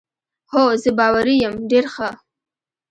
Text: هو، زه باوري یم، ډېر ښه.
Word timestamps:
هو، 0.51 0.63
زه 0.81 0.89
باوري 0.97 1.35
یم، 1.43 1.55
ډېر 1.71 1.85
ښه. 1.93 2.09